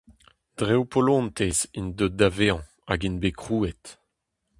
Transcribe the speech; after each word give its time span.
Dre 0.57 0.73
ho 0.77 0.85
polontez 0.93 1.57
int 1.79 1.91
deuet 1.97 2.15
da 2.19 2.29
vezañ 2.37 2.59
hag 2.87 3.01
int 3.07 3.19
bet 3.21 3.37
krouet. 3.41 3.83